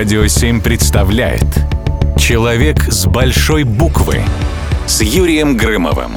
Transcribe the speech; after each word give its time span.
Радио 0.00 0.26
7 0.26 0.62
представляет 0.62 1.44
Человек 2.16 2.90
с 2.90 3.04
большой 3.04 3.64
буквы 3.64 4.22
с 4.86 5.02
Юрием 5.02 5.58
Грымовым. 5.58 6.12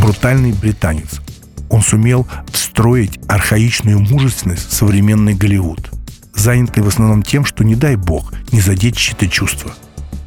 Брутальный 0.00 0.52
британец. 0.52 1.20
Он 1.68 1.82
сумел 1.82 2.26
встроить 2.50 3.20
архаичную 3.28 4.00
мужественность 4.00 4.70
в 4.70 4.72
современный 4.72 5.34
Голливуд, 5.34 5.90
занятый 6.34 6.82
в 6.82 6.88
основном 6.88 7.22
тем, 7.22 7.44
что 7.44 7.64
не 7.64 7.74
дай 7.74 7.96
бог 7.96 8.32
не 8.50 8.62
задеть 8.62 8.96
чьи-то 8.96 9.28
чувства. 9.28 9.74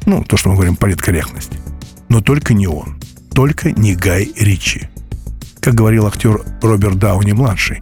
Ну, 0.06 0.22
то, 0.22 0.36
что 0.36 0.50
мы 0.50 0.54
говорим, 0.54 0.76
политкорректность. 0.76 1.50
Но 2.08 2.20
только 2.20 2.54
не 2.54 2.68
он. 2.68 3.00
Только 3.34 3.72
не 3.72 3.96
Гай 3.96 4.30
Ричи. 4.38 4.88
Как 5.58 5.74
говорил 5.74 6.06
актер 6.06 6.40
Роберт 6.62 7.00
Дауни-младший, 7.00 7.80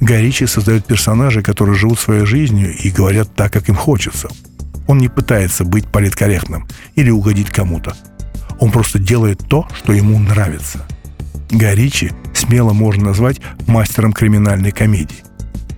Гай 0.00 0.22
Ричи 0.22 0.46
создает 0.46 0.86
персонажей, 0.86 1.42
которые 1.42 1.74
живут 1.74 1.98
своей 1.98 2.24
жизнью 2.24 2.76
и 2.76 2.90
говорят 2.90 3.34
так, 3.34 3.52
как 3.52 3.68
им 3.68 3.74
хочется. 3.74 4.28
Он 4.86 4.98
не 4.98 5.08
пытается 5.08 5.64
быть 5.64 5.86
политкорректным 5.88 6.66
или 6.94 7.10
угодить 7.10 7.50
кому-то. 7.50 7.96
Он 8.60 8.70
просто 8.70 8.98
делает 8.98 9.40
то, 9.48 9.66
что 9.74 9.92
ему 9.92 10.18
нравится. 10.18 10.86
Гай 11.50 11.74
Ричи 11.74 12.12
смело 12.34 12.72
можно 12.72 13.06
назвать 13.06 13.40
мастером 13.66 14.12
криминальной 14.12 14.70
комедии. 14.70 15.24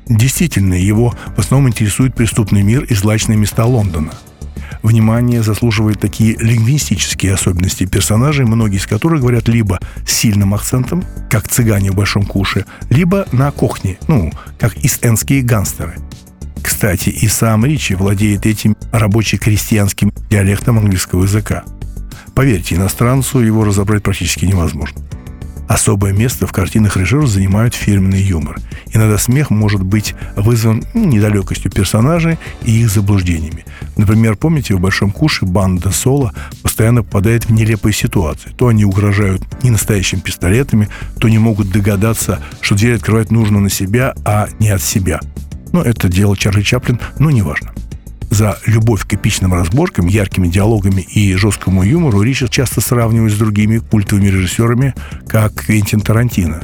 Действительно, 0.07 0.75
его 0.75 1.15
в 1.37 1.39
основном 1.39 1.71
интересует 1.71 2.15
преступный 2.15 2.63
мир 2.63 2.85
и 2.85 2.95
злачные 2.95 3.37
места 3.37 3.65
Лондона– 3.65 4.13
Внимание 4.83 5.43
заслуживают 5.43 6.01
такие 6.01 6.37
лингвистические 6.37 7.35
особенности 7.35 7.85
персонажей, 7.85 8.47
многие 8.47 8.79
из 8.79 8.87
которых 8.87 9.21
говорят 9.21 9.47
либо 9.49 9.79
с 10.07 10.13
сильным 10.13 10.55
акцентом, 10.55 11.05
как 11.29 11.49
цыгане 11.49 11.91
в 11.91 11.95
Большом 11.95 12.25
Куше, 12.25 12.65
либо 12.89 13.27
на 13.33 13.51
кухне, 13.51 13.99
ну, 14.09 14.33
как 14.59 14.77
ист-эндские 14.77 15.43
гангстеры. 15.43 15.97
Кстати, 16.63 17.11
и 17.11 17.29
сам 17.29 17.65
Ричи 17.65 17.95
владеет 17.95 18.47
этим 18.47 18.77
рабоче-крестьянским 18.93 20.13
диалектом 20.31 20.79
английского 20.79 21.25
языка. 21.25 21.65
Поверьте, 22.35 22.77
иностранцу 22.77 23.41
его 23.41 23.65
разобрать 23.65 24.03
практически 24.03 24.47
невозможно. 24.47 25.01
Особое 25.71 26.13
место 26.13 26.49
в 26.49 26.53
картинах 26.53 26.97
режиссера 26.97 27.29
занимают 27.29 27.77
фирменный 27.77 28.21
юмор. 28.21 28.59
Иногда 28.93 29.19
смех 29.19 29.51
может 29.51 29.85
быть 29.85 30.17
вызван 30.35 30.83
недалекостью 30.95 31.71
персонажей 31.71 32.41
и 32.65 32.81
их 32.81 32.91
заблуждениями. 32.91 33.65
Например, 33.97 34.35
помните, 34.35 34.75
в 34.75 34.81
«Большом 34.81 35.13
куше» 35.13 35.45
банда 35.45 35.93
Соло 35.93 36.33
постоянно 36.65 37.05
попадает 37.05 37.45
в 37.45 37.53
нелепые 37.53 37.93
ситуации. 37.93 38.51
То 38.51 38.67
они 38.67 38.85
угрожают 38.85 39.45
не 39.63 39.71
настоящими 39.71 40.19
пистолетами, 40.19 40.89
то 41.21 41.29
не 41.29 41.39
могут 41.39 41.71
догадаться, 41.71 42.43
что 42.61 42.75
дверь 42.75 42.97
открывать 42.97 43.31
нужно 43.31 43.61
на 43.61 43.71
себя, 43.71 44.15
а 44.25 44.49
не 44.59 44.71
от 44.71 44.83
себя. 44.83 45.21
Но 45.71 45.83
это 45.83 46.09
дело 46.09 46.37
Чарли 46.37 46.63
Чаплин, 46.63 46.99
но 47.21 47.31
неважно 47.31 47.73
за 48.31 48.59
любовь 48.67 49.07
к 49.07 49.15
эпичным 49.15 49.53
разборкам, 49.53 50.07
яркими 50.07 50.49
диалогами 50.49 51.03
и 51.03 51.35
жесткому 51.35 51.83
юмору 51.83 52.23
Ричард 52.23 52.51
часто 52.51 52.81
сравнивают 52.81 53.35
с 53.35 53.39
другими 53.39 53.79
культовыми 53.79 54.29
режиссерами, 54.29 54.95
как 55.29 55.55
Квентин 55.55 56.01
Тарантино. 56.01 56.63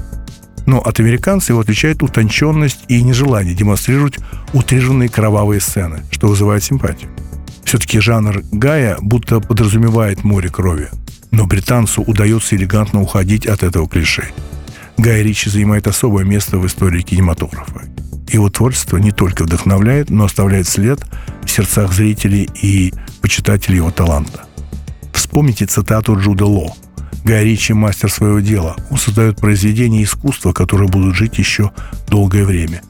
Но 0.64 0.80
от 0.80 0.98
американца 1.00 1.52
его 1.52 1.60
отличает 1.60 2.02
утонченность 2.02 2.84
и 2.88 3.02
нежелание 3.02 3.54
демонстрировать 3.54 4.18
утрированные 4.52 5.08
кровавые 5.08 5.60
сцены, 5.60 6.02
что 6.10 6.28
вызывает 6.28 6.64
симпатию. 6.64 7.10
Все-таки 7.64 8.00
жанр 8.00 8.42
Гая 8.52 8.96
будто 9.00 9.40
подразумевает 9.40 10.24
море 10.24 10.48
крови. 10.48 10.88
Но 11.32 11.46
британцу 11.46 12.02
удается 12.02 12.56
элегантно 12.56 13.02
уходить 13.02 13.46
от 13.46 13.62
этого 13.62 13.88
клише. 13.88 14.30
Гай 14.96 15.22
Ричи 15.22 15.50
занимает 15.50 15.86
особое 15.86 16.24
место 16.24 16.58
в 16.58 16.66
истории 16.66 17.02
кинематографа. 17.02 17.82
Его 18.28 18.50
творчество 18.50 18.96
не 18.96 19.12
только 19.12 19.44
вдохновляет, 19.44 20.10
но 20.10 20.24
оставляет 20.24 20.68
след 20.68 21.00
в 21.44 21.50
сердцах 21.50 21.92
зрителей 21.92 22.48
и 22.60 22.92
почитателей 23.20 23.76
его 23.76 23.90
таланта. 23.90 24.44
Вспомните 25.12 25.66
цитату 25.66 26.18
Джуда 26.18 26.46
Ло. 26.46 26.74
Гай 27.24 27.44
Ричи– 27.44 27.72
мастер 27.74 28.10
своего 28.10 28.40
дела. 28.40 28.76
Он 28.90 28.98
создает 28.98 29.38
произведения 29.38 30.02
искусства, 30.02 30.52
которые 30.52 30.88
будут 30.88 31.16
жить 31.16 31.38
еще 31.38 31.72
долгое 32.08 32.44
время. 32.44 32.82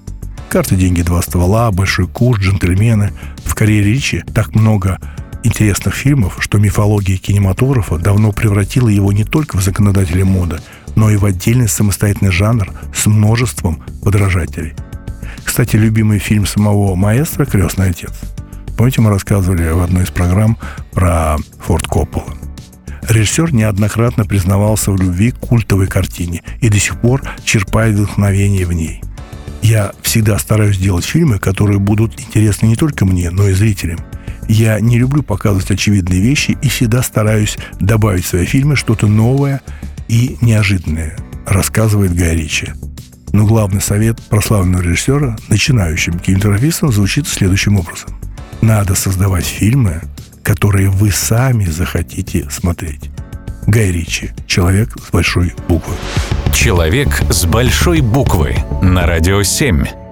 «Карты, 0.48 0.76
деньги, 0.76 1.02
два 1.02 1.22
ствола», 1.22 1.70
«Большой 1.70 2.06
куш», 2.06 2.38
«Джентльмены». 2.38 3.12
В 3.44 3.54
карьере 3.54 3.92
Ричи 3.92 4.22
так 4.34 4.54
много 4.54 4.98
интересных 5.42 5.94
фильмов, 5.94 6.36
что 6.40 6.58
мифология 6.58 7.16
кинематографа 7.16 7.98
давно 7.98 8.32
превратила 8.32 8.88
его 8.88 9.12
не 9.12 9.24
только 9.24 9.56
в 9.56 9.62
законодателя 9.62 10.24
моды, 10.24 10.60
но 10.94 11.10
и 11.10 11.16
в 11.16 11.24
отдельный 11.24 11.68
самостоятельный 11.68 12.32
жанр 12.32 12.70
с 12.94 13.06
множеством 13.06 13.82
подражателей– 14.02 14.74
кстати, 15.46 15.76
любимый 15.76 16.18
фильм 16.18 16.44
самого 16.44 16.96
маэстро 16.96 17.46
«Крестный 17.46 17.90
отец». 17.90 18.12
Помните, 18.76 19.00
мы 19.00 19.10
рассказывали 19.10 19.70
в 19.70 19.80
одной 19.80 20.02
из 20.02 20.10
программ 20.10 20.58
про 20.92 21.36
Форд 21.60 21.86
Коппола. 21.86 22.34
Режиссер 23.08 23.54
неоднократно 23.54 24.26
признавался 24.26 24.90
в 24.90 25.00
любви 25.00 25.30
к 25.30 25.38
культовой 25.38 25.86
картине 25.86 26.42
и 26.60 26.68
до 26.68 26.78
сих 26.78 27.00
пор 27.00 27.22
черпает 27.44 27.94
вдохновение 27.94 28.66
в 28.66 28.72
ней. 28.72 29.00
Я 29.62 29.92
всегда 30.02 30.38
стараюсь 30.38 30.78
делать 30.78 31.04
фильмы, 31.04 31.38
которые 31.38 31.78
будут 31.78 32.20
интересны 32.20 32.66
не 32.66 32.76
только 32.76 33.06
мне, 33.06 33.30
но 33.30 33.48
и 33.48 33.52
зрителям. 33.52 34.00
Я 34.48 34.78
не 34.80 34.98
люблю 34.98 35.22
показывать 35.22 35.70
очевидные 35.70 36.20
вещи 36.20 36.58
и 36.60 36.68
всегда 36.68 37.02
стараюсь 37.02 37.56
добавить 37.80 38.24
в 38.24 38.28
свои 38.28 38.44
фильмы 38.44 38.76
что-то 38.76 39.06
новое 39.06 39.62
и 40.08 40.36
неожиданное, 40.40 41.16
рассказывает 41.46 42.14
Гай 42.14 42.36
Ричи. 42.36 42.72
Но 43.36 43.44
главный 43.44 43.82
совет 43.82 44.18
прославленного 44.30 44.80
режиссера 44.80 45.36
начинающим 45.50 46.18
кинематографистам 46.18 46.90
звучит 46.90 47.28
следующим 47.28 47.76
образом. 47.76 48.18
Надо 48.62 48.94
создавать 48.94 49.44
фильмы, 49.44 50.00
которые 50.42 50.88
вы 50.88 51.10
сами 51.10 51.66
захотите 51.66 52.48
смотреть. 52.48 53.10
Гай 53.66 53.92
Ричи. 53.92 54.30
Человек 54.46 54.96
с 54.98 55.10
большой 55.10 55.54
буквы. 55.68 55.92
Человек 56.54 57.10
с 57.28 57.44
большой 57.44 58.00
буквы. 58.00 58.56
На 58.80 59.04
радио 59.04 59.42
7. 59.42 60.05